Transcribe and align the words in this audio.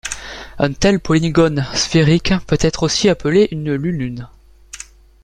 Un 0.57 0.73
tel 0.73 0.99
polygone 0.99 1.63
sphérique 1.75 2.33
peut 2.47 2.57
aussi 2.81 3.07
être 3.07 3.19
appelé 3.21 3.47
une 3.51 3.75
lunule. 3.75 4.25